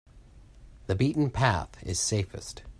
[0.87, 2.63] The beaten path is safest.